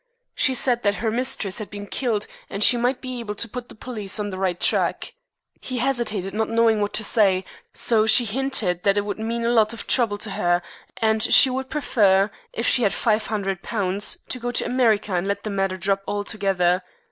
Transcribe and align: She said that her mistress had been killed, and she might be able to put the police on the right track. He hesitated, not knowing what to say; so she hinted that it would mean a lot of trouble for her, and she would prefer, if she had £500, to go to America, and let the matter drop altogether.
She 0.33 0.55
said 0.55 0.81
that 0.81 0.95
her 1.05 1.11
mistress 1.11 1.59
had 1.59 1.69
been 1.69 1.85
killed, 1.85 2.25
and 2.49 2.63
she 2.63 2.75
might 2.75 3.01
be 3.01 3.19
able 3.19 3.35
to 3.35 3.47
put 3.47 3.69
the 3.69 3.75
police 3.75 4.17
on 4.19 4.31
the 4.31 4.37
right 4.39 4.59
track. 4.59 5.13
He 5.59 5.77
hesitated, 5.77 6.33
not 6.33 6.49
knowing 6.49 6.81
what 6.81 6.91
to 6.93 7.03
say; 7.03 7.45
so 7.75 8.07
she 8.07 8.25
hinted 8.25 8.81
that 8.81 8.97
it 8.97 9.05
would 9.05 9.19
mean 9.19 9.45
a 9.45 9.49
lot 9.49 9.73
of 9.73 9.85
trouble 9.85 10.17
for 10.17 10.31
her, 10.31 10.63
and 10.97 11.21
she 11.21 11.51
would 11.51 11.69
prefer, 11.69 12.31
if 12.51 12.65
she 12.65 12.81
had 12.81 12.93
£500, 12.93 14.25
to 14.27 14.39
go 14.39 14.51
to 14.51 14.65
America, 14.65 15.13
and 15.13 15.27
let 15.27 15.43
the 15.43 15.51
matter 15.51 15.77
drop 15.77 16.01
altogether. 16.07 16.81